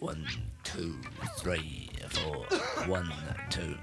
[0.00, 0.26] One,
[0.64, 0.96] two,
[1.36, 2.46] three, four.
[2.86, 3.12] One,
[3.50, 3.76] two.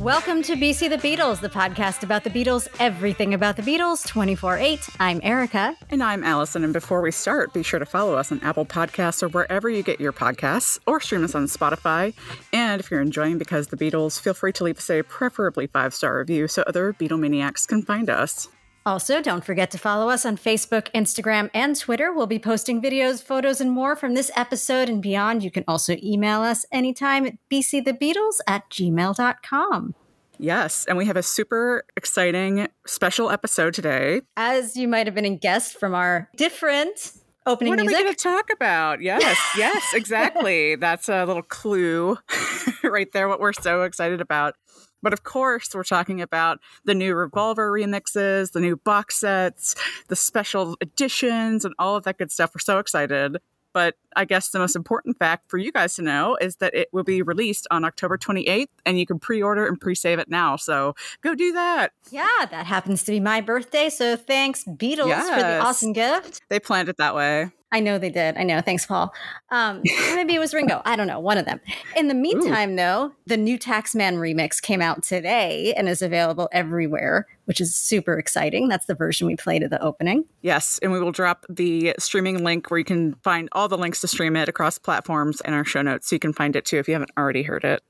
[0.00, 4.58] Welcome to BC the Beatles, the podcast about the Beatles, everything about the Beatles, 24
[4.58, 4.88] 8.
[4.98, 5.76] I'm Erica.
[5.88, 6.64] And I'm Allison.
[6.64, 9.84] And before we start, be sure to follow us on Apple Podcasts or wherever you
[9.84, 12.12] get your podcasts, or stream us on Spotify.
[12.52, 15.94] And if you're enjoying Because the Beatles, feel free to leave us a preferably five
[15.94, 18.48] star review so other Beatle maniacs can find us.
[18.86, 22.12] Also, don't forget to follow us on Facebook, Instagram, and Twitter.
[22.12, 25.42] We'll be posting videos, photos, and more from this episode and beyond.
[25.42, 29.94] You can also email us anytime at bcthebeatles at gmail.com.
[30.38, 34.20] Yes, and we have a super exciting special episode today.
[34.36, 37.12] As you might have been a guest from our different
[37.46, 37.94] opening what music.
[37.94, 39.00] are we going to talk about?
[39.00, 40.76] Yes, yes, exactly.
[40.76, 42.18] That's a little clue
[42.84, 44.56] right there, what we're so excited about.
[45.04, 49.76] But of course, we're talking about the new Revolver remixes, the new box sets,
[50.08, 52.52] the special editions, and all of that good stuff.
[52.54, 53.36] We're so excited.
[53.74, 56.88] But I guess the most important fact for you guys to know is that it
[56.92, 60.30] will be released on October 28th, and you can pre order and pre save it
[60.30, 60.56] now.
[60.56, 61.92] So go do that.
[62.10, 63.90] Yeah, that happens to be my birthday.
[63.90, 65.28] So thanks, Beatles, yes.
[65.28, 66.40] for the awesome gift.
[66.48, 67.50] They planned it that way.
[67.72, 68.36] I know they did.
[68.36, 68.60] I know.
[68.60, 69.12] Thanks, Paul.
[69.50, 69.82] Um,
[70.14, 70.80] maybe it was Ringo.
[70.84, 71.18] I don't know.
[71.18, 71.60] One of them.
[71.96, 72.76] In the meantime, Ooh.
[72.76, 78.16] though, the new Taxman remix came out today and is available everywhere, which is super
[78.16, 78.68] exciting.
[78.68, 80.24] That's the version we played at the opening.
[80.42, 80.78] Yes.
[80.82, 84.08] And we will drop the streaming link where you can find all the links to
[84.08, 86.08] stream it across platforms in our show notes.
[86.08, 87.82] So you can find it too if you haven't already heard it.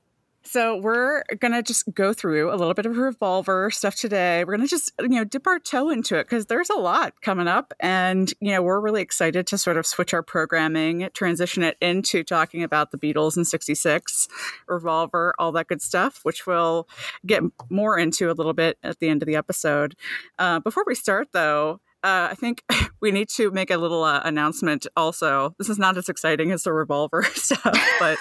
[0.55, 4.45] So we're gonna just go through a little bit of revolver stuff today.
[4.45, 7.49] We're gonna just you know dip our toe into it because there's a lot coming
[7.49, 11.75] up, and you know we're really excited to sort of switch our programming, transition it
[11.81, 14.29] into talking about the Beatles and '66,
[14.69, 16.87] revolver, all that good stuff, which we'll
[17.25, 19.93] get more into a little bit at the end of the episode.
[20.39, 22.63] Uh, before we start, though, uh, I think
[23.01, 25.55] we need to make a little uh, announcement also.
[25.57, 28.17] This is not as exciting as the revolver stuff, but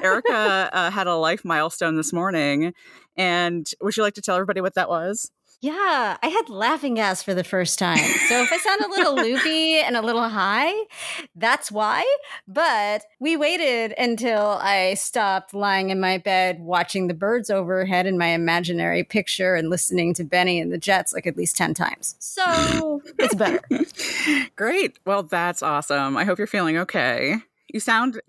[0.00, 2.72] Erica uh, had a life milestone this morning.
[3.16, 5.30] And would you like to tell everybody what that was?
[5.62, 7.98] Yeah, I had laughing gas for the first time.
[8.28, 10.72] So if I sound a little loopy and a little high,
[11.34, 12.04] that's why.
[12.46, 18.18] But we waited until I stopped lying in my bed watching the birds overhead in
[18.18, 22.16] my imaginary picture and listening to Benny and the Jets like at least 10 times.
[22.18, 23.60] So it's better.
[24.56, 24.98] Great.
[25.06, 26.18] Well, that's awesome.
[26.18, 27.36] I hope you're feeling okay.
[27.72, 28.20] You sound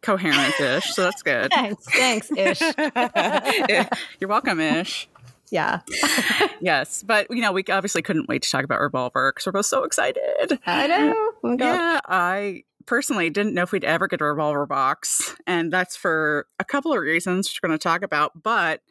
[0.00, 1.50] coherent ish, so that's good.
[1.54, 1.86] thanks.
[1.90, 2.60] Thanks, Ish.
[4.18, 5.08] You're welcome, Ish
[5.50, 5.80] yeah.
[6.60, 7.02] yes.
[7.02, 9.84] But, you know, we obviously couldn't wait to talk about Revolver because we're both so
[9.84, 10.58] excited.
[10.66, 11.32] I know.
[11.42, 12.00] Oh yeah.
[12.06, 15.34] I personally didn't know if we'd ever get a Revolver box.
[15.46, 18.42] And that's for a couple of reasons we're going to talk about.
[18.42, 18.82] But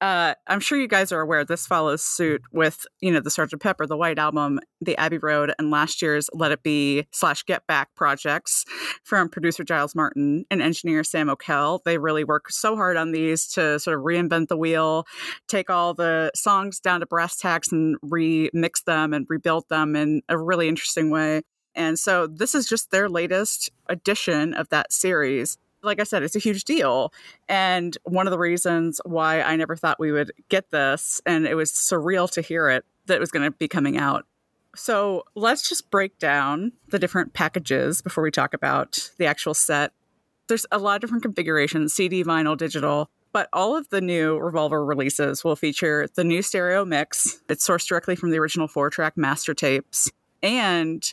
[0.00, 3.60] uh, I'm sure you guys are aware this follows suit with, you know, the Sgt.
[3.60, 7.66] Pepper, the White Album, the Abbey Road, and last year's Let It Be slash Get
[7.66, 8.64] Back projects
[9.04, 11.80] from producer Giles Martin and engineer Sam Okell.
[11.84, 15.06] They really work so hard on these to sort of reinvent the wheel,
[15.48, 20.22] take all the songs down to brass tacks and remix them and rebuild them in
[20.28, 21.42] a really interesting way.
[21.74, 26.36] And so this is just their latest edition of that series like I said, it's
[26.36, 27.12] a huge deal.
[27.48, 31.54] And one of the reasons why I never thought we would get this, and it
[31.54, 34.26] was surreal to hear it, that it was going to be coming out.
[34.76, 39.92] So let's just break down the different packages before we talk about the actual set.
[40.46, 43.10] There's a lot of different configurations CD, vinyl, digital.
[43.32, 47.40] But all of the new Revolver releases will feature the new stereo mix.
[47.48, 50.10] It's sourced directly from the original four track master tapes.
[50.42, 51.12] And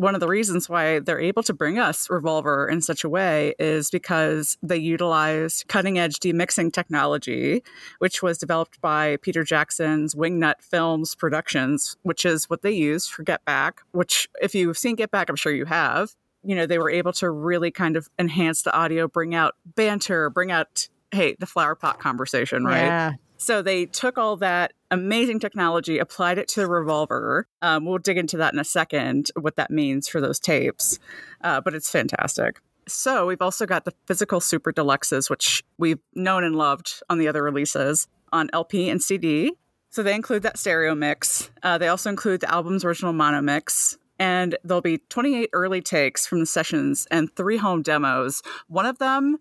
[0.00, 3.54] one of the reasons why they're able to bring us Revolver in such a way
[3.58, 7.62] is because they utilize cutting edge demixing technology,
[7.98, 13.22] which was developed by Peter Jackson's Wingnut Films Productions, which is what they use for
[13.22, 16.14] Get Back, which, if you've seen Get Back, I'm sure you have.
[16.42, 20.30] You know, they were able to really kind of enhance the audio, bring out banter,
[20.30, 22.86] bring out, hey, the flower pot conversation, right?
[22.86, 23.12] Yeah.
[23.36, 27.46] So they took all that amazing technology, applied it to the revolver.
[27.62, 30.98] Um, we'll dig into that in a second, what that means for those tapes,
[31.42, 32.60] uh, but it's fantastic.
[32.88, 37.28] So we've also got the physical super deluxes, which we've known and loved on the
[37.28, 39.52] other releases on LP and CD.
[39.90, 41.50] So they include that stereo mix.
[41.62, 43.96] Uh, they also include the album's original mono mix.
[44.18, 48.42] And there'll be 28 early takes from the sessions and three home demos.
[48.68, 49.38] One of them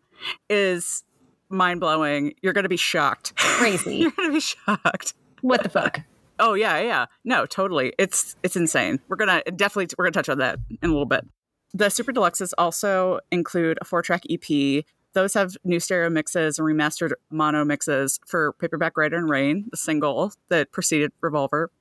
[0.49, 1.03] is
[1.49, 2.33] mind blowing.
[2.41, 3.35] You're going to be shocked.
[3.35, 3.95] Crazy.
[3.97, 5.13] You're going to be shocked.
[5.41, 6.01] What the fuck?
[6.39, 7.05] Oh yeah, yeah.
[7.23, 7.93] No, totally.
[7.97, 8.99] It's it's insane.
[9.07, 11.25] We're gonna definitely we're gonna touch on that in a little bit.
[11.73, 14.83] The super deluxes also include a four track EP.
[15.13, 19.77] Those have new stereo mixes and remastered mono mixes for Paperback Writer and Rain, the
[19.77, 21.71] single that preceded Revolver.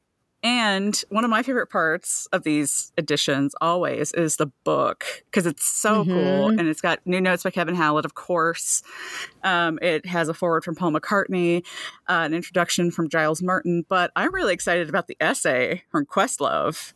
[0.42, 5.64] And one of my favorite parts of these editions always is the book because it's
[5.64, 6.12] so mm-hmm.
[6.12, 6.48] cool.
[6.50, 8.82] And it's got new notes by Kevin Howlett, of course.
[9.42, 11.66] Um, it has a forward from Paul McCartney,
[12.08, 13.84] uh, an introduction from Giles Martin.
[13.88, 16.92] But I'm really excited about the essay from Questlove.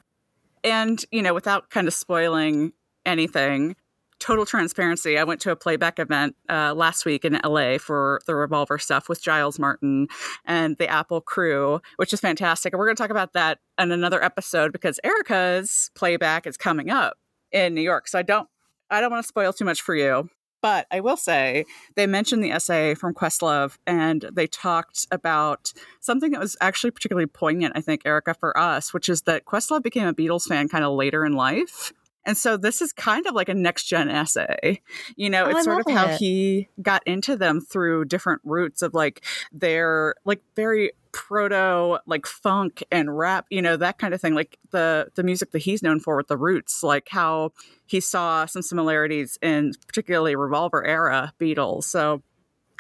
[0.63, 2.73] And, you know, without kind of spoiling
[3.05, 3.75] anything,
[4.23, 8.37] total transparency, I went to a playback event uh, last week in LA for the
[8.37, 10.07] Revolver stuff with Giles Martin
[10.45, 12.73] and the Apple crew, which is fantastic.
[12.73, 16.89] And we're going to talk about that in another episode because Erica's playback is coming
[16.89, 17.19] up
[17.51, 18.07] in New York.
[18.07, 18.49] So I don't,
[18.91, 20.31] I don't want to spoil too much for you.
[20.61, 21.65] But I will say
[21.97, 27.27] they mentioned the essay from Questlove and they talked about something that was actually particularly
[27.27, 30.85] poignant, I think, Erica, for us, which is that Questlove became a Beatles fan kind
[30.85, 31.93] of later in life.
[32.25, 34.81] And so this is kind of like a next gen essay.
[35.17, 36.19] You know, oh, it's I sort of how it.
[36.19, 42.83] he got into them through different routes of like their like very proto like funk
[42.91, 44.35] and rap, you know, that kind of thing.
[44.35, 47.53] Like the the music that he's known for with the roots, like how
[47.87, 51.85] he saw some similarities in particularly revolver era Beatles.
[51.85, 52.23] So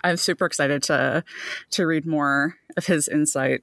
[0.04, 1.24] I'm super excited to
[1.70, 3.62] to read more of his insight.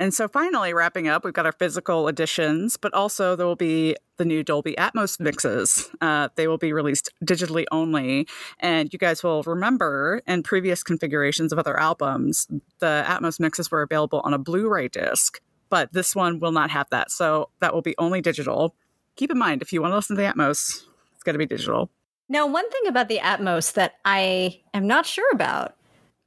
[0.00, 3.94] And so finally, wrapping up, we've got our physical editions, but also there will be
[4.16, 5.90] the new Dolby Atmos mixes.
[6.00, 8.26] Uh, they will be released digitally only.
[8.60, 12.48] And you guys will remember in previous configurations of other albums,
[12.78, 15.38] the Atmos mixes were available on a Blu ray disc,
[15.68, 17.10] but this one will not have that.
[17.10, 18.74] So that will be only digital.
[19.16, 21.44] Keep in mind, if you want to listen to the Atmos, it's got to be
[21.44, 21.90] digital.
[22.30, 25.76] Now, one thing about the Atmos that I am not sure about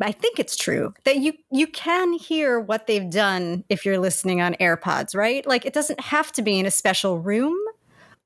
[0.04, 4.42] I think it's true that you you can hear what they've done if you're listening
[4.42, 5.46] on AirPods, right?
[5.46, 7.58] Like it doesn't have to be in a special room.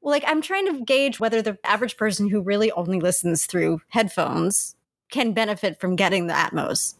[0.01, 4.75] Like I'm trying to gauge whether the average person who really only listens through headphones
[5.11, 6.95] can benefit from getting the Atmos.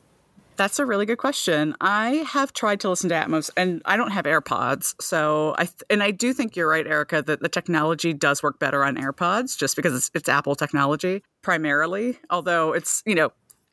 [0.58, 1.76] That's a really good question.
[1.82, 4.96] I have tried to listen to Atmos and I don't have AirPods.
[5.00, 8.58] So I th- and I do think you're right Erica that the technology does work
[8.58, 13.32] better on AirPods just because it's, it's Apple technology primarily, although it's, you know,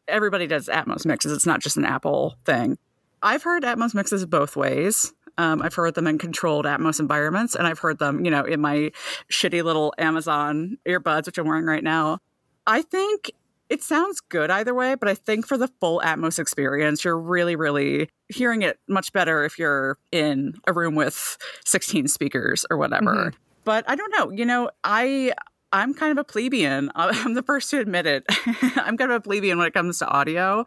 [0.09, 1.33] everybody does Atmos mixes.
[1.33, 2.79] It's not just an Apple thing.
[3.23, 5.13] I've heard Atmos mixes both ways.
[5.37, 8.61] Um, I've heard them in controlled Atmos environments, and I've heard them, you know, in
[8.61, 8.93] my
[9.31, 12.19] shitty little Amazon earbuds, which I'm wearing right now.
[12.67, 13.33] I think
[13.69, 17.57] it sounds good either way, but I think for the full Atmos experience, you're really,
[17.57, 23.15] really hearing it much better if you're in a room with 16 speakers or whatever.
[23.15, 23.37] Mm-hmm.
[23.65, 24.31] But I don't know.
[24.31, 25.33] You know, I
[25.75, 26.91] I'm kind of a plebeian.
[26.95, 28.25] I'm the first to admit it.
[28.77, 30.65] I'm kind of a plebeian when it comes to audio.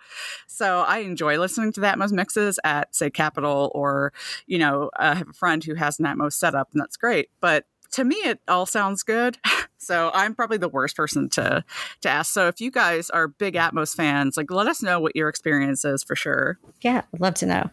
[0.47, 4.11] So I enjoy listening to the Atmos mixes at, say, Capitol, or,
[4.47, 7.29] you know, uh, I have a friend who has an Atmos setup, and that's great.
[7.39, 9.37] But to me, it all sounds good.
[9.79, 11.63] So I'm probably the worst person to
[12.01, 12.33] to ask.
[12.33, 15.85] So if you guys are big Atmos fans, like let us know what your experience
[15.85, 16.59] is for sure.
[16.81, 17.69] Yeah, I'd love to know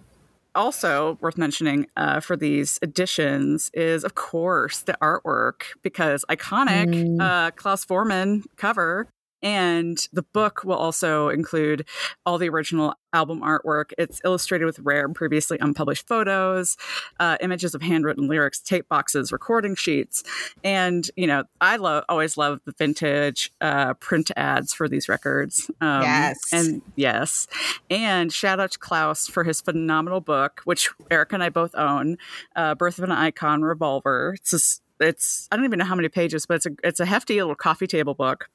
[0.54, 7.20] also worth mentioning uh, for these editions is, of course, the artwork because iconic mm.
[7.20, 9.08] uh, Klaus Voormann cover
[9.44, 11.86] and the book will also include
[12.24, 13.92] all the original album artwork.
[13.98, 16.76] It's illustrated with rare and previously unpublished photos,
[17.20, 20.24] uh, images of handwritten lyrics, tape boxes, recording sheets,
[20.64, 25.70] and you know I love always love the vintage uh, print ads for these records.
[25.80, 27.46] Um, yes, and yes,
[27.90, 32.16] and shout out to Klaus for his phenomenal book, which Eric and I both own,
[32.56, 36.08] uh, "Birth of an Icon Revolver." It's just, it's I don't even know how many
[36.08, 38.48] pages, but it's a it's a hefty little coffee table book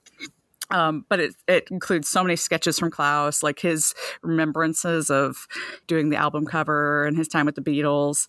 [0.72, 5.48] um, but it, it includes so many sketches from Klaus, like his remembrances of
[5.88, 8.28] doing the album cover and his time with the Beatles.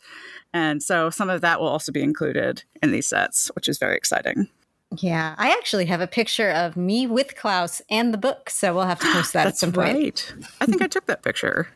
[0.52, 3.96] And so some of that will also be included in these sets, which is very
[3.96, 4.48] exciting.
[4.96, 8.86] Yeah, I actually have a picture of me with Klaus and the book, so we'll
[8.86, 10.34] have to post that at some point.
[10.36, 10.46] Right.
[10.60, 11.68] I think I took that picture.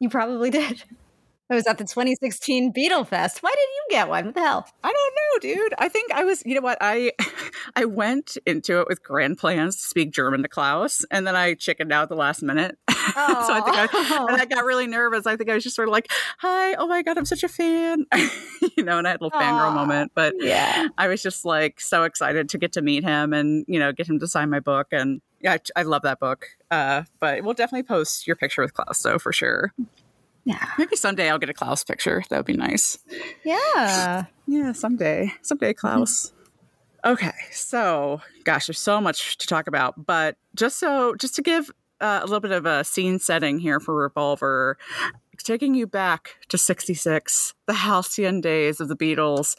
[0.00, 0.82] You probably did.
[1.50, 3.42] It was at the 2016 Beatle Fest.
[3.42, 4.24] Why did you get one?
[4.26, 4.66] What the hell?
[4.82, 5.74] I don't know, dude.
[5.76, 6.78] I think I was, you know what?
[6.80, 7.12] I
[7.76, 11.52] I went into it with grand plans to speak German to Klaus, and then I
[11.52, 12.78] chickened out the last minute.
[12.88, 15.26] so I think I, and I got really nervous.
[15.26, 17.48] I think I was just sort of like, "Hi, oh my god, I'm such a
[17.48, 18.06] fan,"
[18.76, 18.96] you know.
[18.96, 22.48] And I had a little fangirl moment, but yeah, I was just like so excited
[22.50, 25.20] to get to meet him and you know get him to sign my book and.
[25.40, 26.46] Yeah, I, I love that book.
[26.70, 29.74] Uh, but we'll definitely post your picture with Klaus, so for sure.
[30.44, 30.66] Yeah.
[30.78, 32.22] Maybe someday I'll get a Klaus picture.
[32.28, 32.98] That would be nice.
[33.44, 34.26] Yeah.
[34.46, 35.32] Yeah, someday.
[35.42, 36.32] Someday, Klaus.
[37.04, 37.32] okay.
[37.50, 40.06] So, gosh, there's so much to talk about.
[40.06, 41.70] But just so, just to give
[42.00, 44.76] uh, a little bit of a scene setting here for Revolver,
[45.42, 49.56] taking you back to 66, the halcyon days of the Beatles.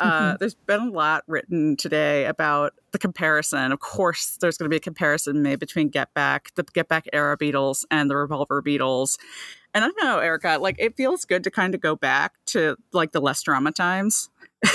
[0.00, 3.72] Uh, there's been a lot written today about the comparison.
[3.72, 7.06] Of course, there's going to be a comparison made between Get Back, the Get Back
[7.12, 9.18] era Beatles, and the Revolver Beatles.
[9.74, 12.76] And I don't know, Erica, like it feels good to kind of go back to
[12.92, 14.30] like the less drama times.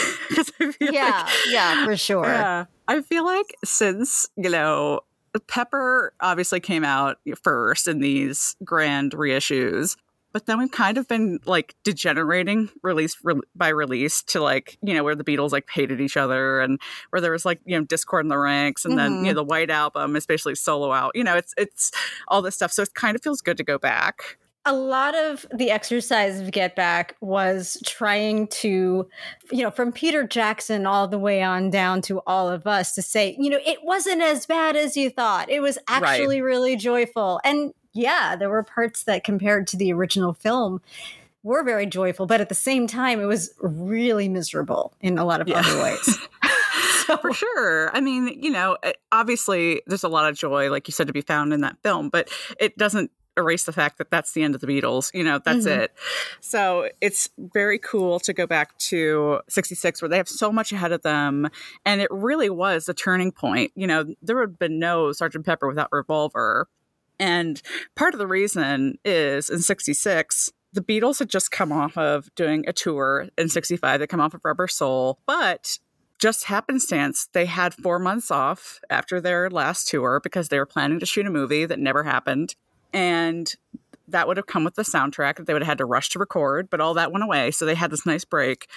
[0.79, 2.25] yeah, like, yeah, for sure.
[2.25, 2.65] Yeah.
[2.88, 5.01] I feel like since, you know,
[5.47, 9.95] Pepper obviously came out first in these grand reissues,
[10.33, 14.93] but then we've kind of been like degenerating release re- by release to like you
[14.93, 16.79] know where the beatles like hated each other and
[17.12, 18.97] where there was like you know discord in the ranks and mm-hmm.
[18.97, 19.35] then you know mm-hmm.
[19.35, 21.91] the white album especially solo out you know it's it's
[22.27, 25.46] all this stuff so it kind of feels good to go back a lot of
[25.53, 29.08] the exercise of Get Back was trying to,
[29.51, 33.01] you know, from Peter Jackson all the way on down to all of us to
[33.01, 35.50] say, you know, it wasn't as bad as you thought.
[35.50, 36.48] It was actually right.
[36.48, 37.41] really joyful.
[37.43, 40.82] And yeah, there were parts that compared to the original film
[41.43, 45.41] were very joyful, but at the same time, it was really miserable in a lot
[45.41, 45.60] of yeah.
[45.60, 46.20] other ways.
[47.05, 47.17] so.
[47.17, 47.93] For sure.
[47.93, 51.13] I mean, you know, eh, obviously there's a lot of joy, like you said, to
[51.13, 52.29] be found in that film, but
[52.62, 55.13] it doesn't erase the fact that that's the end of the Beatles.
[55.13, 55.81] You know, that's mm-hmm.
[55.81, 55.95] it.
[56.39, 60.91] So it's very cool to go back to 66 where they have so much ahead
[60.91, 61.49] of them.
[61.85, 63.71] And it really was a turning point.
[63.75, 66.67] You know, there would have been no Sergeant Pepper without Revolver.
[67.19, 67.61] And
[67.95, 72.65] part of the reason is in 66, the Beatles had just come off of doing
[72.67, 73.99] a tour in 65.
[73.99, 75.77] They come off of Rubber Soul, but
[76.19, 80.99] just happenstance, they had four months off after their last tour because they were planning
[80.99, 82.55] to shoot a movie that never happened.
[82.93, 83.53] And
[84.07, 86.19] that would have come with the soundtrack that they would have had to rush to
[86.19, 87.51] record, but all that went away.
[87.51, 88.67] So they had this nice break.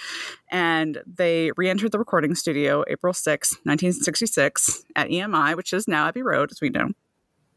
[0.49, 6.07] And they re entered the recording studio April 6, 1966, at EMI, which is now
[6.07, 6.89] Abbey Road, as we know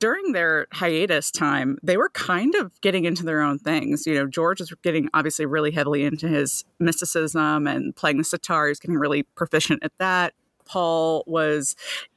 [0.00, 4.06] during their hiatus time, they were kind of getting into their own things.
[4.06, 8.66] You know, George was getting obviously really heavily into his mysticism and playing the sitar.
[8.66, 10.32] He was getting really proficient at that.
[10.70, 11.74] Paul was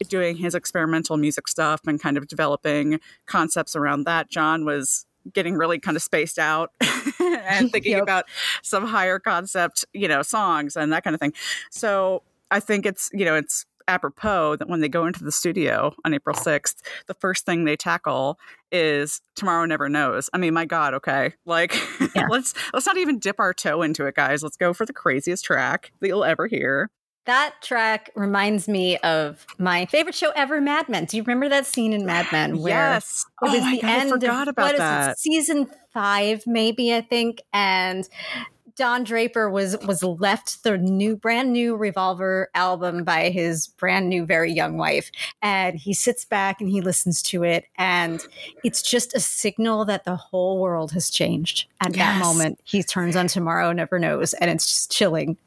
[0.09, 4.29] doing his experimental music stuff and kind of developing concepts around that.
[4.29, 6.69] John was getting really kind of spaced out
[7.19, 8.03] and thinking yep.
[8.03, 8.25] about
[8.61, 11.33] some higher concept, you know, songs and that kind of thing.
[11.71, 15.95] So I think it's, you know, it's apropos that when they go into the studio
[16.05, 16.75] on April 6th,
[17.07, 18.37] the first thing they tackle
[18.71, 20.29] is Tomorrow Never Knows.
[20.31, 21.33] I mean, my God, okay.
[21.47, 21.75] Like
[22.15, 22.27] yeah.
[22.29, 24.43] let's let's not even dip our toe into it, guys.
[24.43, 26.91] Let's go for the craziest track that you'll ever hear.
[27.25, 31.05] That track reminds me of my favorite show ever, Mad Men.
[31.05, 33.25] Do you remember that scene in Mad Men where yes.
[33.41, 35.11] it was oh the God, end I forgot of about that.
[35.11, 38.07] It, season five, maybe I think, and
[38.75, 44.25] Don Draper was was left the new brand new Revolver album by his brand new
[44.25, 45.11] very young wife
[45.41, 48.25] and he sits back and he listens to it and
[48.63, 51.97] it's just a signal that the whole world has changed at yes.
[51.97, 55.37] that moment he turns on tomorrow never knows and it's just chilling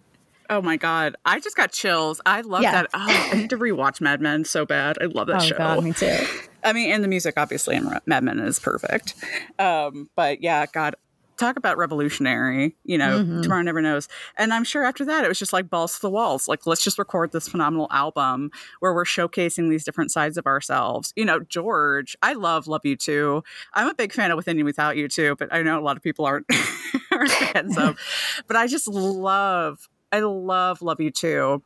[0.49, 2.21] Oh my god, I just got chills.
[2.27, 2.73] I love yeah.
[2.73, 2.91] that.
[2.95, 4.99] Oh, I need to rewatch Mad Men so bad.
[5.01, 5.59] I love that oh, show.
[5.59, 6.19] God, me too.
[6.65, 9.15] I mean, and the music obviously in Mad Men is perfect.
[9.59, 10.97] Um, but yeah, God,
[11.37, 13.43] talk about revolutionary, you know, mm-hmm.
[13.43, 14.09] tomorrow never knows.
[14.37, 16.49] And I'm sure after that, it was just like balls to the walls.
[16.49, 18.51] Like, let's just record this phenomenal album
[18.81, 21.13] where we're showcasing these different sides of ourselves.
[21.17, 23.43] You know, George, I love Love You Too.
[23.75, 25.97] I'm a big fan of Within You Without You Too, but I know a lot
[25.97, 26.47] of people aren't,
[27.13, 27.99] aren't fans of.
[28.47, 31.63] But I just love, I love Love You Too.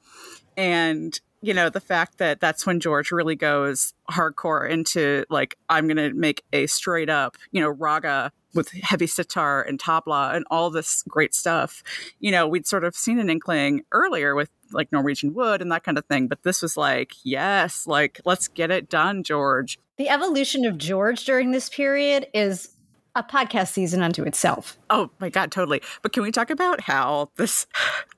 [0.57, 5.89] And you know the fact that that's when george really goes hardcore into like i'm
[5.89, 10.71] gonna make a straight up you know raga with heavy sitar and tabla and all
[10.71, 11.83] this great stuff.
[12.19, 15.85] You know, we'd sort of seen an inkling earlier with like Norwegian wood and that
[15.85, 19.79] kind of thing, but this was like, yes, like let's get it done, George.
[19.99, 22.71] The evolution of George during this period is
[23.15, 24.79] a podcast season unto itself.
[24.89, 25.83] Oh my god, totally.
[26.03, 27.67] But can we talk about how this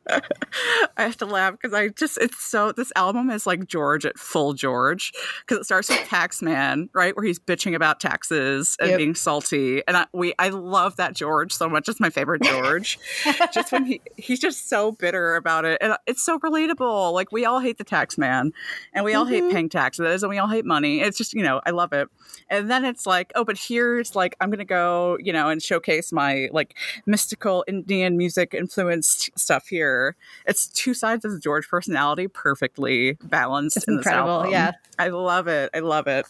[0.11, 4.19] I have to laugh because I just it's so this album is like George at
[4.19, 8.99] full George because it starts with Taxman, right, where he's bitching about taxes and yep.
[8.99, 11.89] being salty, and I, we I love that George so much.
[11.89, 12.99] It's my favorite George.
[13.53, 17.13] just when he he's just so bitter about it, and it's so relatable.
[17.13, 18.53] Like we all hate the tax man,
[18.93, 19.47] and we all mm-hmm.
[19.47, 21.01] hate paying taxes, and we all hate money.
[21.01, 22.09] It's just you know I love it.
[22.51, 24.82] And then it's like, oh, but here's like I'm gonna go,
[25.21, 31.25] you know, and showcase my like mystical Indian music influenced stuff here it's two sides
[31.25, 34.53] of the George personality perfectly balanced it's in incredible, this album.
[34.53, 34.73] Yeah.
[34.99, 35.71] I love it.
[35.75, 36.27] I love it.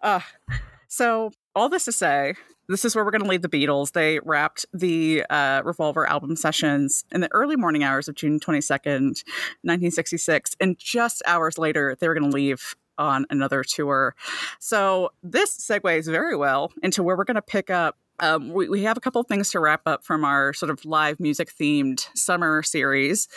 [0.00, 0.20] Uh,
[0.88, 2.34] so all this to say,
[2.68, 3.92] this is where we're going to leave the Beatles.
[3.92, 9.22] They wrapped the uh, Revolver album sessions in the early morning hours of June 22nd,
[9.62, 10.56] 1966.
[10.60, 14.14] And just hours later, they were going to leave on another tour.
[14.58, 18.82] So this segues very well into where we're going to pick up um, we, we
[18.84, 22.62] have a couple things to wrap up from our sort of live music themed summer
[22.62, 23.28] series,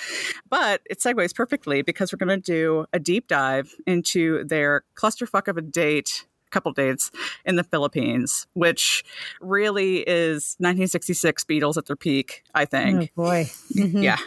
[0.50, 5.48] but it segues perfectly because we're going to do a deep dive into their clusterfuck
[5.48, 7.12] of a date couple dates
[7.46, 9.04] in the Philippines, which
[9.42, 13.12] really is 1966 Beatles at their peak, I think.
[13.18, 13.50] Oh boy.
[13.76, 14.04] Mhm.
[14.04, 14.18] Yeah.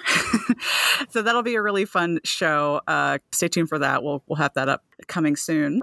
[1.10, 2.80] so that'll be a really fun show.
[2.86, 4.02] Uh, stay tuned for that.
[4.02, 5.82] We'll we'll have that up coming soon.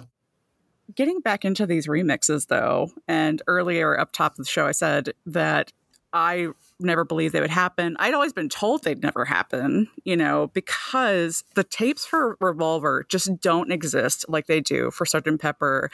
[0.95, 5.13] Getting back into these remixes though, and earlier up top of the show I said
[5.25, 5.73] that
[6.13, 6.47] I
[6.79, 7.95] never believed they would happen.
[7.99, 13.39] I'd always been told they'd never happen, you know, because the tapes for Revolver just
[13.41, 15.39] don't exist like they do for Sgt.
[15.39, 15.91] Pepper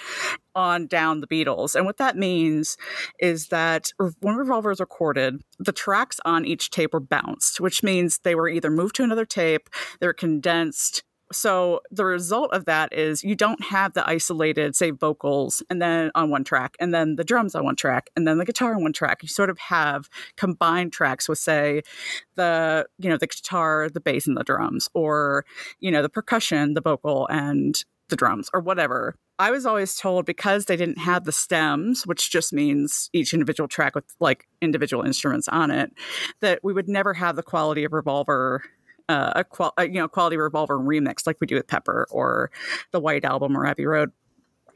[0.55, 1.75] on down the Beatles.
[1.75, 2.77] And what that means
[3.19, 8.19] is that when Revolver is recorded, the tracks on each tape were bounced, which means
[8.19, 11.03] they were either moved to another tape, they were condensed.
[11.35, 16.11] So the result of that is you don't have the isolated, say, vocals and then
[16.15, 18.83] on one track, and then the drums on one track, and then the guitar on
[18.83, 19.21] one track.
[19.21, 21.81] You sort of have combined tracks with, say,
[22.35, 25.45] the you know the guitar, the bass, and the drums, or
[25.79, 29.15] you know the percussion, the vocal, and the drums, or whatever.
[29.39, 33.67] I was always told because they didn't have the stems, which just means each individual
[33.67, 35.91] track with like individual instruments on it,
[36.39, 38.63] that we would never have the quality of Revolver
[39.09, 42.51] uh, a qual- uh, you know quality revolver remix like we do with Pepper or
[42.91, 44.11] the White Album or Abbey Road.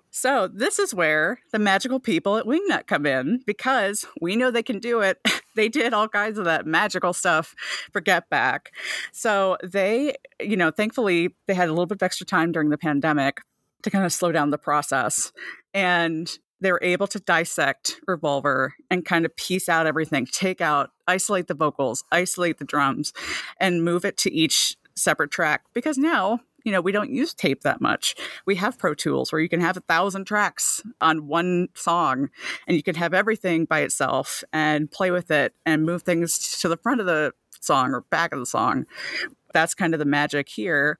[0.10, 4.64] So this is where the magical people at Wingnut come in because we know they
[4.64, 5.20] can do it.
[5.56, 7.54] they did all kinds of that magical stuff
[7.92, 8.72] for Get Back.
[9.12, 12.78] So they, you know, thankfully they had a little bit of extra time during the
[12.78, 13.42] pandemic
[13.84, 15.32] to kind of slow down the process.
[15.74, 20.92] And they were able to dissect Revolver and kind of piece out everything, take out,
[21.08, 23.14] isolate the vocals, isolate the drums,
[23.60, 25.64] and move it to each separate track.
[25.74, 28.16] Because now, you know, we don't use tape that much.
[28.46, 32.30] We have Pro Tools where you can have a thousand tracks on one song
[32.68, 36.68] and you can have everything by itself and play with it and move things to
[36.68, 38.86] the front of the song or back of the song.
[39.54, 41.00] That's kind of the magic here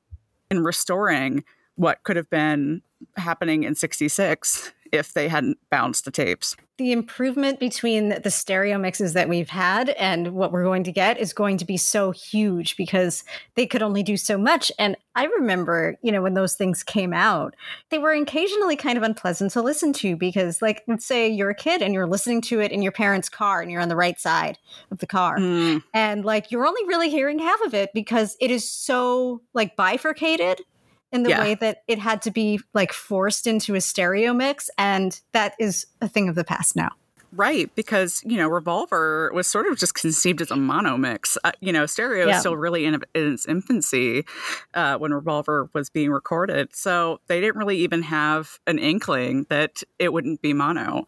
[0.50, 1.44] in restoring
[1.76, 2.82] what could have been
[3.18, 6.56] happening in 66 if they hadn't bounced the tapes.
[6.78, 11.18] The improvement between the stereo mixes that we've had and what we're going to get
[11.18, 13.24] is going to be so huge because
[13.56, 14.72] they could only do so much.
[14.78, 17.56] And I remember, you know, when those things came out,
[17.90, 21.56] they were occasionally kind of unpleasant to listen to because, like, let's say you're a
[21.56, 24.20] kid and you're listening to it in your parents' car and you're on the right
[24.20, 24.60] side
[24.92, 25.40] of the car.
[25.40, 29.76] Mm, And, like, you're only really hearing half of it because it is so, like,
[29.76, 30.62] bifurcated
[31.12, 31.40] in the Yeah.
[31.40, 35.86] way that it had to be like forced into a stereo mix and that is
[36.02, 36.92] a thing of the past now
[37.34, 41.38] right, because, you know, Revolver was sort of just conceived as a mono mix.
[41.44, 42.36] Uh, you know, stereo Yeah.
[42.36, 44.26] is still really in, in its infancy
[44.74, 46.76] uh, when Revolver was being recorded.
[46.76, 51.06] So they didn't really even have an inkling that it wouldn't be mono.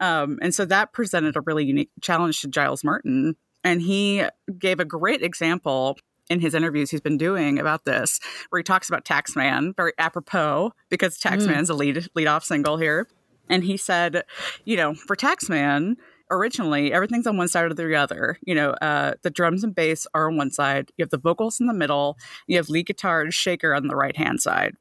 [0.00, 3.36] Um, and so that presented a really unique challenge to Giles Martin.
[3.62, 4.24] And he
[4.58, 5.98] gave a great example
[6.30, 10.72] in his interviews he's been doing about this, where he talks about Taxman, very apropos
[10.88, 13.08] because Taxman's a lead lead off single here.
[13.48, 14.24] And he said,
[14.64, 15.96] you know, for Taxman,
[16.30, 18.38] originally everything's on one side or the other.
[18.42, 21.60] You know, uh, the drums and bass are on one side, you have the vocals
[21.60, 24.74] in the middle, you have lead guitar and shaker on the right hand side.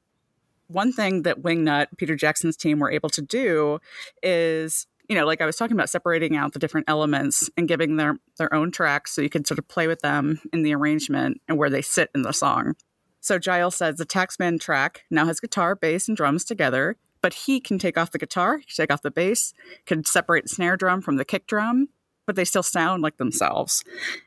[0.67, 3.79] One thing that Wingnut, Peter Jackson's team, were able to do
[4.21, 7.95] is you know, like I was talking about separating out the different elements and giving
[7.95, 11.41] their their own tracks so you can sort of play with them in the arrangement
[11.47, 12.75] and where they sit in the song.
[13.21, 17.59] So Giles says the Taxman track now has guitar, bass, and drums together, but he
[17.59, 19.53] can take off the guitar, he can take off the bass,
[19.85, 21.89] can separate snare drum from the kick drum,
[22.25, 23.83] but they still sound like themselves.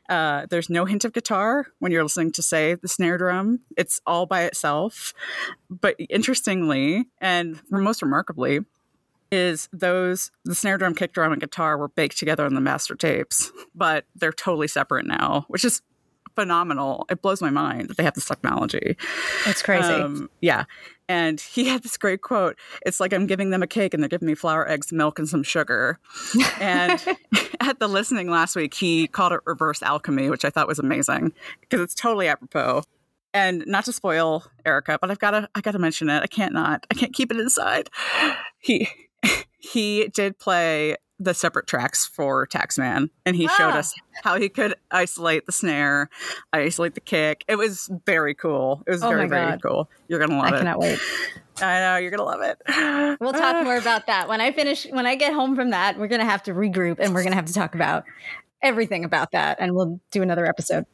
[0.09, 3.61] Uh, there's no hint of guitar when you're listening to, say, the snare drum.
[3.77, 5.13] It's all by itself.
[5.69, 8.59] But interestingly, and most remarkably,
[9.31, 12.95] is those the snare drum, kick drum, and guitar were baked together on the master
[12.95, 15.81] tapes, but they're totally separate now, which is
[16.35, 17.05] phenomenal.
[17.09, 18.95] It blows my mind that they have this technology.
[19.45, 20.65] it's crazy Um, yeah.
[21.07, 22.57] And he had this great quote.
[22.85, 25.27] It's like I'm giving them a cake and they're giving me flour, eggs, milk, and
[25.27, 25.99] some sugar.
[26.59, 27.03] And
[27.59, 31.33] at the listening last week, he called it reverse alchemy, which I thought was amazing
[31.59, 32.83] because it's totally apropos.
[33.33, 36.21] And not to spoil Erica, but I've got to I got to mention it.
[36.21, 36.85] I can't not.
[36.91, 37.89] I can't keep it inside.
[38.59, 38.89] He
[39.57, 43.77] he did play the separate tracks for Taxman, and he showed Ah.
[43.77, 46.09] us how he could isolate the snare,
[46.51, 47.43] isolate the kick.
[47.47, 48.81] It was very cool.
[48.87, 49.87] It was Oh very very cool.
[50.07, 50.57] You're gonna i love it.
[50.57, 50.99] cannot wait
[51.61, 53.17] I know you're gonna love it.
[53.21, 56.07] we'll talk more about that when i finish when i get home from that we're
[56.07, 58.03] gonna have to regroup and we're gonna have to talk about
[58.63, 60.85] everything about that and we'll do another episode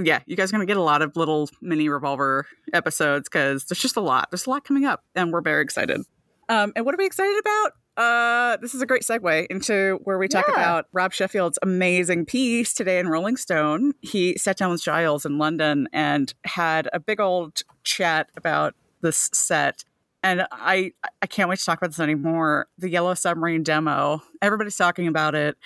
[0.00, 3.64] yeah, you guys are going to get a lot of little mini revolver episodes because
[3.64, 4.28] there's just a lot.
[4.30, 6.02] There's a lot coming up, and we're very excited.
[6.48, 7.72] Um, and what are we excited about?
[7.96, 10.54] Uh, this is a great segue into where we talk Yeah.
[10.54, 13.92] about Rob Sheffield's amazing piece today in Rolling Stone.
[14.00, 19.28] He sat down with Giles in London and had a big old chat about this
[19.32, 19.84] set.
[20.24, 22.66] and I I can't wait to talk about this anymore.
[22.76, 24.20] The Yellow Submarine demo.
[24.42, 25.56] Everybody's talking about it.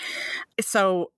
[0.60, 1.10] So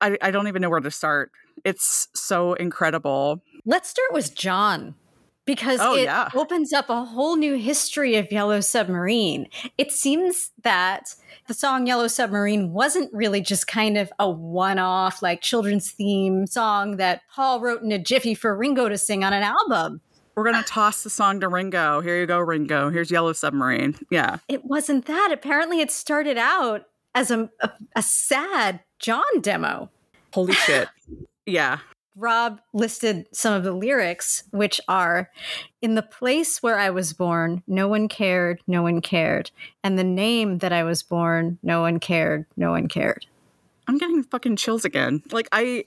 [0.00, 1.30] I, I don't even know where to start.
[1.64, 3.42] It's so incredible.
[3.64, 4.94] Let's start with John
[5.44, 6.28] because Oh, it yeah.
[6.34, 9.48] opens up a whole new history of Yellow Submarine.
[9.78, 11.14] It seems that
[11.46, 16.46] the song Yellow Submarine wasn't really just kind of a one off, like children's theme
[16.46, 20.00] song that Paul wrote in a jiffy for Ringo to sing on an album.
[20.34, 22.00] We're gonna uh, toss the song to Ringo.
[22.00, 22.90] Here you go, Ringo.
[22.90, 23.94] Here's Yellow Submarine.
[24.10, 24.38] Yeah.
[24.48, 25.30] It wasn't that.
[25.32, 29.90] Apparently, it started out as a, a, a sad John demo.
[30.32, 30.88] Holy shit.
[31.46, 31.78] Yeah.
[32.16, 35.30] Rob listed some of the lyrics, which are
[35.82, 39.50] In the place where I was born, no one cared, no one cared.
[39.82, 43.26] And the name that I was born, no one cared, no one cared.
[43.86, 45.22] I'm getting fucking chills again.
[45.30, 45.84] Like I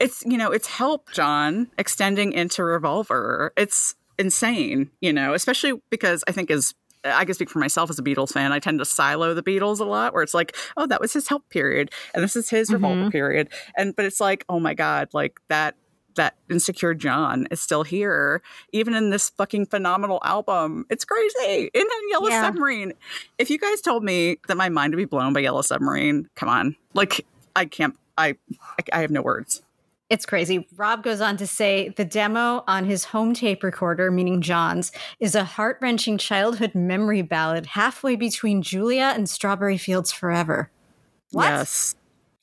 [0.00, 3.52] it's you know, it's help John extending into Revolver.
[3.56, 7.98] It's insane, you know, especially because I think as I can speak for myself as
[7.98, 8.52] a Beatles fan.
[8.52, 11.28] I tend to silo the Beatles a lot, where it's like, oh, that was his
[11.28, 13.12] help period, and this is his revolver Mhm.
[13.12, 15.74] period, and but it's like, oh my god, like that
[16.14, 18.42] that insecure John is still here,
[18.74, 20.84] even in this fucking phenomenal album.
[20.90, 21.70] It's crazy.
[21.72, 22.42] In that Yellow Yeah.
[22.42, 22.92] Submarine.
[23.38, 26.50] If you guys told me that my mind would be blown by Yellow Submarine, come
[26.50, 27.24] on, like
[27.56, 27.96] I can't.
[28.18, 28.36] I
[28.78, 29.62] I, I have no words.
[30.12, 30.68] It's crazy.
[30.76, 35.34] Rob goes on to say the demo on his home tape recorder, meaning John's, is
[35.34, 40.70] a heart wrenching childhood memory ballad halfway between Julia and Strawberry Fields Forever.
[41.30, 41.46] What?
[41.46, 41.94] Yes.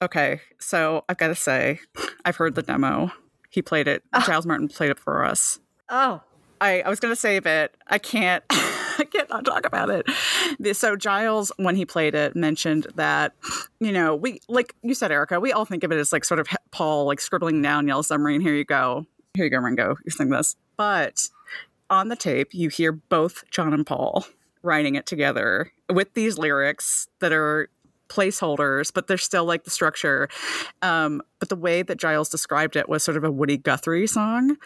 [0.01, 0.41] Okay.
[0.58, 1.79] So I've got to say,
[2.25, 3.12] I've heard the demo.
[3.51, 4.01] He played it.
[4.13, 4.23] Ah.
[4.25, 5.60] Giles Martin played it for us.
[5.89, 6.23] Oh,
[6.62, 7.76] I, I was going to save it.
[7.88, 8.43] I can't.
[9.00, 10.76] I can't not talk about it.
[10.76, 13.34] So Giles, when he played it, mentioned that
[13.80, 15.39] you know we like you said, Erica.
[15.39, 18.41] We all think of it as like sort of Paul like scribbling down Yellow Submarine.
[18.41, 19.06] Here you go.
[19.36, 19.95] Here you go, Ringo.
[20.04, 20.58] You sing this.
[20.76, 21.30] But
[21.89, 24.26] on the tape, you hear both John and Paul
[24.62, 27.69] writing it together with these lyrics that are
[28.10, 30.28] placeholders, but they're still like the structure.
[30.82, 34.58] Um, but the way that Giles described it was sort of a Woody Guthrie song.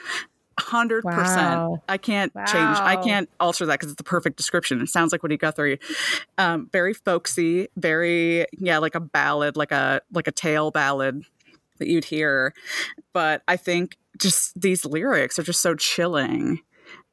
[0.60, 1.82] Hundred percent.
[1.90, 2.78] I can't change.
[2.78, 4.82] I can't alter that because it's the perfect description.
[4.82, 5.80] It sounds like Woody Guthrie.
[6.38, 11.24] Um, very folksy, very yeah, like a ballad, like a like a tale ballad
[11.80, 12.54] that you'd hear.
[13.14, 16.62] But I think just these lyrics are just so chilling.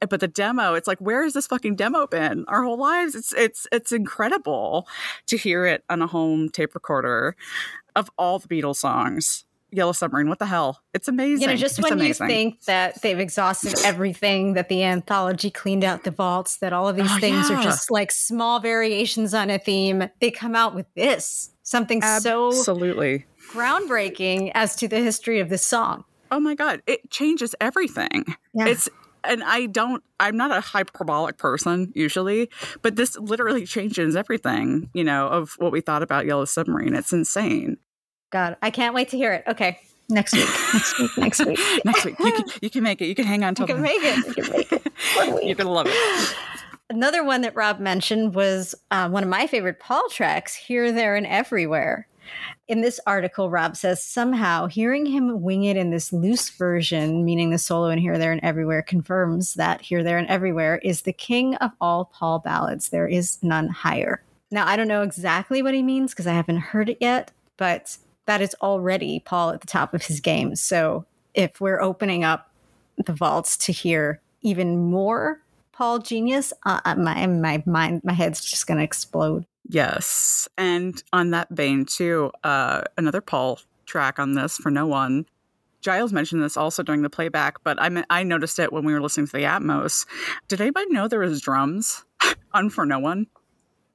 [0.08, 3.14] But the demo, it's like, where has this fucking demo been our whole lives?
[3.14, 4.86] It's it's it's incredible
[5.26, 7.36] to hear it on a home tape recorder
[7.96, 9.44] of all the Beatles songs.
[9.72, 10.80] Yellow Submarine, what the hell?
[10.94, 11.42] It's amazing.
[11.42, 12.28] You know, just It's when amazing.
[12.28, 16.88] you think that they've exhausted everything, that the anthology cleaned out the vaults, that all
[16.88, 17.58] of these Oh, things yeah.
[17.58, 22.48] are just like small variations on a theme, they come out with this something so
[22.48, 23.26] Absolutely.
[23.52, 26.04] groundbreaking as to the history of this song.
[26.30, 28.24] Oh my god, it changes everything.
[28.54, 28.66] Yeah.
[28.66, 28.88] It's
[29.24, 32.50] and I don't I'm not a hyperbolic person usually,
[32.82, 36.94] but this literally changes everything, you know, of what we thought about Yellow Submarine.
[36.94, 37.76] It's insane.
[38.30, 39.44] God, I can't wait to hear it.
[39.46, 41.60] Okay, next week, next week, next week.
[41.84, 43.06] Next week, you can you can make it.
[43.06, 43.68] You can hang on to it.
[43.68, 44.26] You can make it.
[44.26, 44.82] You can make it.
[45.44, 46.36] You're gonna love it.
[46.90, 51.14] Another one that Rob mentioned was uh, one of my favorite Paul tracks, Here, There,
[51.14, 52.08] and Everywhere.
[52.66, 57.50] In this article, Rob says somehow hearing him wing it in this loose version, meaning
[57.50, 61.12] the solo in Here, There, and Everywhere, confirms that Here, There, and Everywhere is the
[61.12, 62.88] king of all Paul ballads.
[62.88, 64.22] There is none higher.
[64.50, 67.98] Now, I don't know exactly what he means because I haven't heard it yet, but
[68.26, 70.54] that is already Paul at the top of his game.
[70.54, 71.04] So
[71.34, 72.50] if we're opening up
[73.04, 78.44] the vaults to hear even more Paul genius, uh, uh, my my mind, my head's
[78.44, 79.46] just gonna explode.
[79.68, 80.48] Yes.
[80.58, 85.26] And on that vein too, uh another Paul track on this for no one.
[85.80, 88.92] Giles mentioned this also during the playback, but I me- I noticed it when we
[88.92, 90.06] were listening to the Atmos.
[90.48, 92.04] Did anybody know there was drums
[92.52, 93.26] on for no one?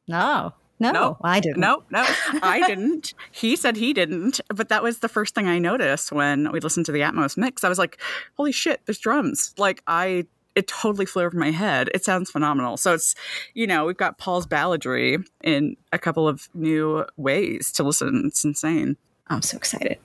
[0.07, 1.17] No, no, No.
[1.23, 1.59] I didn't.
[1.59, 2.05] No, no,
[2.41, 3.13] I didn't.
[3.31, 6.85] he said he didn't, but that was the first thing I noticed when we listened
[6.87, 7.63] to the Atmos mix.
[7.63, 7.99] I was like,
[8.35, 11.89] "Holy shit, there's drums!" Like I, it totally flew over my head.
[11.93, 12.77] It sounds phenomenal.
[12.77, 13.15] So it's,
[13.53, 18.23] you know, we've got Paul's balladry in a couple of new ways to listen.
[18.27, 18.97] It's insane.
[19.27, 19.97] I'm so excited.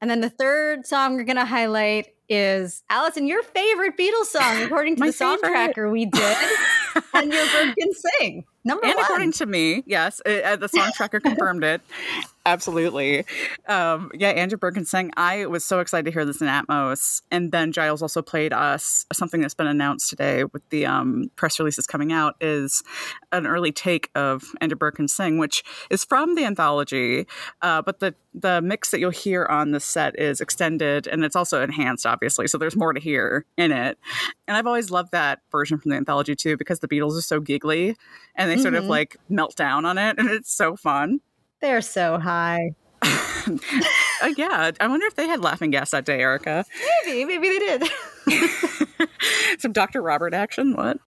[0.00, 4.96] And then the third song we're gonna highlight is Allison, your favorite Beatles song, according
[4.96, 6.36] to the song tracker we did,
[7.14, 8.44] and your bird can sing.
[8.64, 9.04] Number and one.
[9.04, 11.80] according to me, yes, uh, uh, the song tracker confirmed it.
[12.44, 13.24] Absolutely.
[13.68, 15.12] Um, yeah, And Your Bird Can Sing.
[15.16, 17.22] I was so excited to hear this in Atmos.
[17.30, 21.60] And then Giles also played us something that's been announced today with the um, press
[21.60, 22.82] releases coming out is
[23.30, 27.28] an early take of And Your Bird Can Sing, which is from the anthology.
[27.60, 31.36] Uh, but the, the mix that you'll hear on the set is extended and it's
[31.36, 32.48] also enhanced, obviously.
[32.48, 33.98] So there's more to hear in it.
[34.48, 37.38] And I've always loved that version from the anthology too, because the Beatles are so
[37.38, 37.96] giggly
[38.34, 38.62] and they mm-hmm.
[38.62, 40.18] sort of like melt down on it.
[40.18, 41.20] And it's so fun.
[41.62, 42.74] They're so high.
[43.02, 43.08] uh,
[44.36, 46.64] yeah, I wonder if they had laughing gas that day, Erica.
[47.06, 49.08] Maybe, maybe they did.
[49.58, 50.02] Some Dr.
[50.02, 50.74] Robert action.
[50.74, 50.98] What?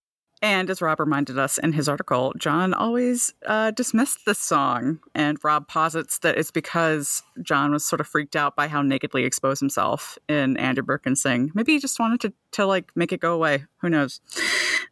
[0.41, 4.99] And as Rob reminded us in his article, John always uh, dismissed this song.
[5.13, 9.23] And Rob posits that it's because John was sort of freaked out by how nakedly
[9.23, 11.51] exposed himself in And Your Bird Can Sing.
[11.55, 13.65] Maybe he just wanted to, to like make it go away.
[13.77, 14.21] Who knows?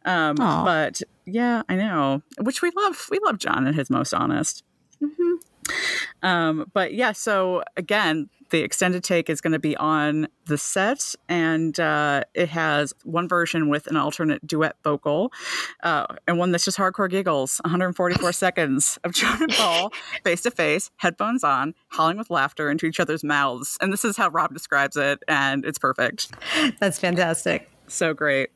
[0.04, 2.22] Um, but yeah, I know.
[2.40, 3.06] Which we love.
[3.10, 4.64] We love John at his most honest.
[5.02, 5.34] Mm-hmm.
[6.22, 11.14] Um, but yeah, so again, the extended take is going to be on the set,
[11.28, 15.32] and uh, it has one version with an alternate duet vocal,
[15.82, 17.60] uh, and one that's just hardcore giggles.
[17.64, 22.86] 144 seconds of John and Paul face to face, headphones on, howling with laughter into
[22.86, 26.30] each other's mouths, and this is how Rob describes it, and it's perfect.
[26.78, 28.50] That's fantastic so great.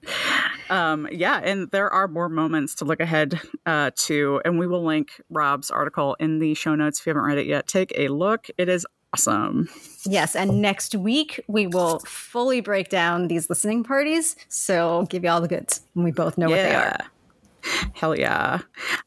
[0.70, 4.84] Um, yeah, and there are more moments to look ahead uh, to, and we will
[4.84, 7.66] link Rob's article in the show notes if you haven't read it yet.
[7.66, 9.68] Take a look; it is awesome.
[10.04, 15.30] Yes, and next week we will fully break down these listening parties, so give you
[15.30, 16.56] all the goods, and we both know yeah.
[16.56, 17.10] what they are.
[17.94, 18.60] Hell yeah.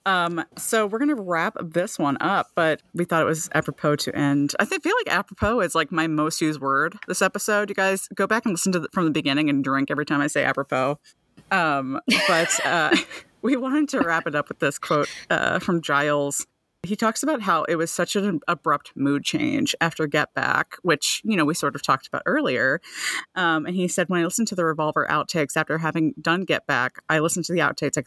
[0.06, 4.16] Um, so we're gonna wrap this one up, but we thought it was apropos to
[4.16, 4.54] end.
[4.60, 7.70] I feel like apropos is like my most used word this episode.
[7.70, 10.22] You guys go back and listen to the, from the beginning and drink every time
[10.22, 11.00] I say apropos.
[11.52, 12.96] Um, but uh,
[13.42, 16.46] we wanted to wrap it up with this quote uh, from Giles.
[16.84, 21.22] He talks about how it was such an abrupt mood change after Get Back, which,
[21.24, 22.82] you know, we sort of talked about earlier.
[23.36, 26.66] Um, and he said, when I listened to the Revolver outtakes after having done Get
[26.66, 27.98] Back, I listened to the outtakes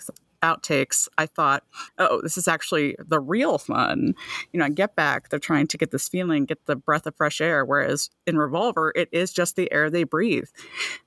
[0.45, 1.65] outtakes, I thought,
[1.99, 4.15] oh, this is actually the real fun.
[4.53, 7.17] You know, I Get Back, they're trying to get this feeling, get the breath of
[7.17, 10.49] fresh air, whereas in Revolver, it is just the air they breathe.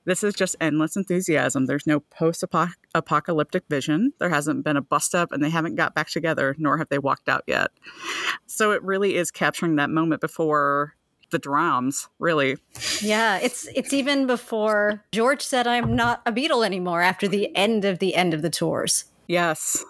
[0.04, 1.66] This is just endless enthusiasm.
[1.66, 2.44] There's no post
[2.94, 4.12] apocalyptic vision.
[4.18, 6.98] There hasn't been a bust up, and they haven't got back together, nor have they
[6.98, 7.70] walked out yet.
[8.46, 10.94] So it really is capturing that moment before
[11.30, 12.56] the drums, really.
[13.02, 17.84] Yeah, it's it's even before George said I'm not a Beatle anymore after the end
[17.84, 19.04] of the end of the tours.
[19.28, 19.84] Yes.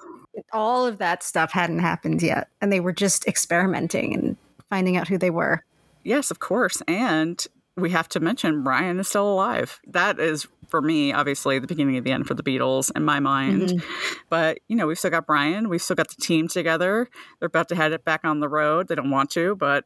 [0.52, 2.48] All of that stuff hadn't happened yet.
[2.60, 4.36] And they were just experimenting and
[4.68, 5.64] finding out who they were.
[6.04, 6.82] Yes, of course.
[6.86, 7.44] And
[7.76, 9.80] we have to mention Brian is still alive.
[9.86, 13.20] That is, for me, obviously, the beginning of the end for the Beatles in my
[13.20, 13.62] mind.
[13.62, 14.14] Mm-hmm.
[14.28, 15.68] But, you know, we've still got Brian.
[15.68, 17.08] We've still got the team together.
[17.38, 18.88] They're about to head it back on the road.
[18.88, 19.84] They don't want to, but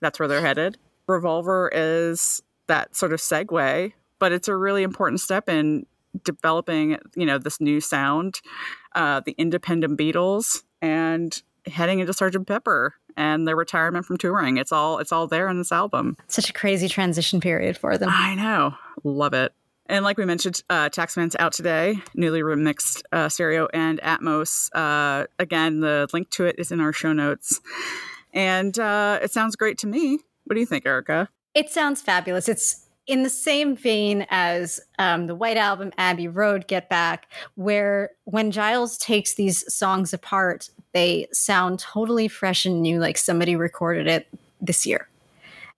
[0.00, 0.78] that's where they're headed.
[1.06, 5.86] Revolver is that sort of segue, but it's a really important step in
[6.24, 8.40] developing, you know, this new sound,
[8.94, 14.56] uh, the independent Beatles, and heading into Sergeant Pepper and their retirement from touring.
[14.56, 16.16] It's all it's all there in this album.
[16.28, 18.08] Such a crazy transition period for them.
[18.10, 19.52] I know, love it.
[19.86, 24.68] And like we mentioned, uh, Taxman's out today, newly remixed uh, stereo and Atmos.
[24.74, 27.60] Uh, again, the link to it is in our show notes,
[28.32, 30.18] and uh, it sounds great to me.
[30.44, 31.28] What do you think, Erica?
[31.54, 32.48] It sounds fabulous.
[32.48, 38.10] It's in the same vein as um, the White Album, Abbey Road, Get Back, where
[38.24, 44.06] when Giles takes these songs apart, they sound totally fresh and new, like somebody recorded
[44.06, 44.28] it
[44.60, 45.08] this year.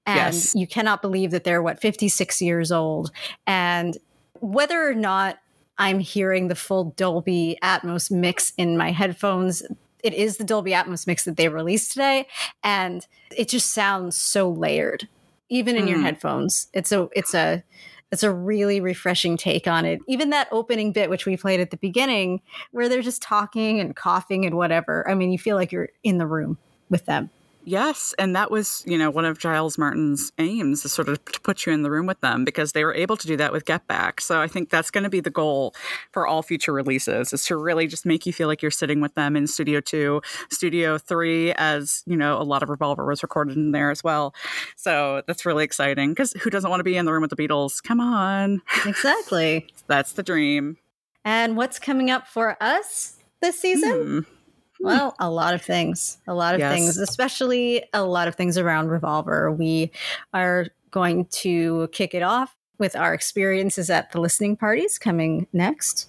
[0.06, 0.56] And yes.
[0.56, 3.12] you cannot believe that they're, what, 56 years old.
[3.46, 3.96] And
[4.40, 5.38] whether or not
[5.78, 9.62] I'm hearing the full Dolby Atmos mix in my headphones,
[10.02, 12.26] it is the Dolby Atmos mix that they released today.
[12.64, 15.06] And it just sounds so layered
[15.50, 15.90] even in mm.
[15.90, 16.68] your headphones.
[16.72, 17.62] It's a it's a
[18.10, 20.00] it's a really refreshing take on it.
[20.08, 22.40] Even that opening bit, which we played at the beginning,
[22.72, 25.08] where they're just talking and coughing and whatever.
[25.08, 26.58] I mean, you feel like you're in the room
[26.88, 27.30] with them.
[27.64, 31.40] Yes, and that was, you know, one of Giles Martin's aims is sort of to
[31.40, 33.66] put you in the room with them because they were able to do that with
[33.66, 34.20] Get Back.
[34.20, 35.74] So I think that's going to be the goal
[36.10, 39.14] for all future releases is to really just make you feel like you're sitting with
[39.14, 43.56] them in Studio 2, Studio 3 as, you know, a lot of Revolver was recorded
[43.56, 44.34] in there as well.
[44.76, 47.36] So that's really exciting because who doesn't want to be in the room with the
[47.36, 47.82] Beatles?
[47.82, 48.62] Come on.
[48.86, 49.66] Exactly.
[49.86, 50.78] that's the dream.
[51.24, 54.24] And what's coming up for us this season?
[54.24, 54.39] Hmm.
[54.80, 56.72] Well, a lot of things, a lot of yes.
[56.72, 59.52] things, especially a lot of things around Revolver.
[59.52, 59.90] We
[60.32, 66.08] are going to kick it off with our experiences at the listening parties coming next.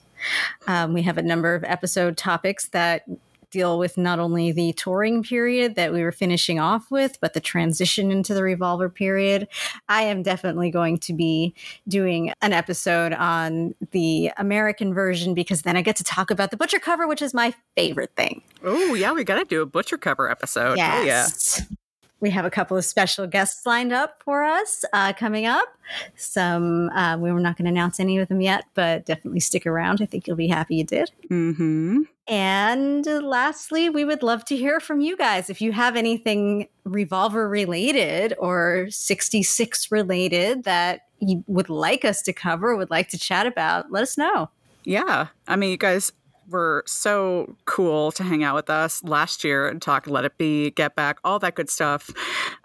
[0.67, 3.03] Um, we have a number of episode topics that
[3.51, 7.39] deal with not only the touring period that we were finishing off with, but the
[7.39, 9.47] transition into the Revolver period.
[9.89, 11.53] I am definitely going to be
[11.87, 16.57] doing an episode on the American version because then I get to talk about the
[16.57, 18.41] Butcher cover, which is my favorite thing.
[18.63, 20.77] Oh, yeah, we got to do a Butcher cover episode.
[20.77, 21.61] Yes.
[21.61, 21.75] Oh, yeah
[22.21, 25.67] we have a couple of special guests lined up for us uh, coming up.
[26.15, 29.65] Some uh, we were not going to announce any of them yet, but definitely stick
[29.65, 30.01] around.
[30.01, 31.11] I think you'll be happy you did.
[31.29, 32.01] Mm-hmm.
[32.27, 35.49] And lastly, we would love to hear from you guys.
[35.49, 42.33] If you have anything revolver related or 66 related that you would like us to
[42.33, 44.49] cover, would like to chat about, let us know.
[44.83, 45.27] Yeah.
[45.47, 46.11] I mean, you guys
[46.51, 50.71] were so cool to hang out with us last year and talk Let It Be,
[50.71, 52.09] Get Back, all that good stuff.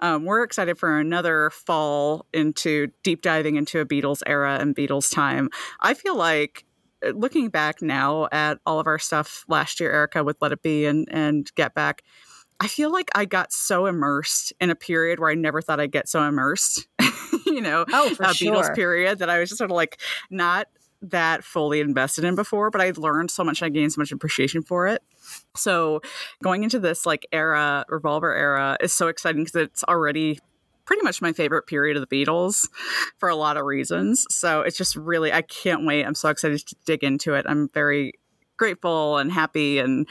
[0.01, 5.13] Um, we're excited for another fall into deep diving into a Beatles era and Beatles
[5.13, 5.49] time.
[5.81, 6.65] I feel like
[7.05, 10.63] uh, looking back now at all of our stuff last year, Erica, with Let It
[10.63, 12.03] Be and, and Get Back,
[12.59, 15.93] I feel like I got so immersed in a period where I never thought I'd
[15.93, 16.89] get so immersed.
[17.47, 18.53] you know, oh, for a sure.
[18.53, 20.69] Beatles period that I was just sort of like not
[21.03, 23.63] that fully invested in before, but I learned so much.
[23.63, 25.03] I gained so much appreciation for it.
[25.55, 26.01] So
[26.43, 30.39] going into this like era, revolver era, is so exciting because it's already
[30.85, 32.69] pretty much my favorite period of the Beatles
[33.19, 34.25] for a lot of reasons.
[34.31, 36.05] So it's just really, I can't wait.
[36.05, 37.45] I'm so excited to dig into it.
[37.49, 38.13] I'm very
[38.57, 40.09] grateful and happy and,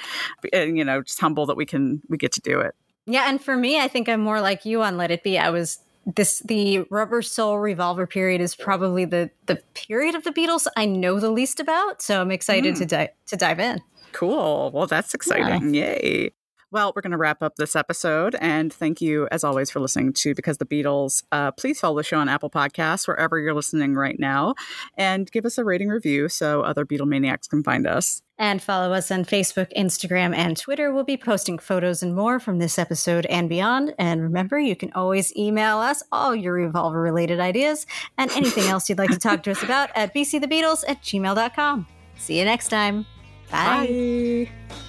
[0.54, 2.76] and you know, just humble that we can, we get to do it.
[3.08, 3.30] Yeah.
[3.30, 5.38] And for me, I think I'm more like you on Let It Be.
[5.38, 10.32] I was this the rubber soul revolver period is probably the the period of the
[10.32, 12.78] beatles i know the least about so i'm excited mm.
[12.78, 15.98] to dive to dive in cool well that's exciting yeah.
[16.02, 16.32] yay
[16.72, 18.36] well, we're going to wrap up this episode.
[18.42, 21.24] And thank you, as always, for listening to Because the Beatles.
[21.32, 24.56] Uh, please follow the show on Apple Podcasts, wherever you're listening right now,
[24.98, 28.22] and give us a rating review so other Beatle maniacs can find us.
[28.38, 30.92] And follow us on Facebook, Instagram, and Twitter.
[30.92, 33.94] We'll be posting photos and more from this episode and beyond.
[33.98, 38.90] And remember, you can always email us all your Revolver related ideas and anything else
[38.90, 41.88] you'd like to talk to us about at bcthebeatles at gmail.com.
[42.18, 43.06] See you next time.
[43.50, 44.48] Bye.
[44.70, 44.85] Bye.